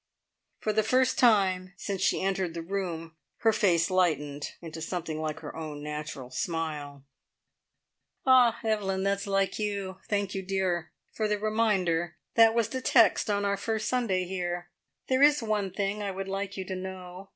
[0.61, 5.41] For the first time since she entered the room her face lightened into something like
[5.41, 7.03] her own natural smile.
[8.25, 9.99] "Ah, Evelyn, that's like you!
[10.09, 12.15] Thank you, dear, for the reminder.
[12.33, 14.71] That was the text on our first Sunday here.
[15.07, 17.29] There is one thing I would like you to know.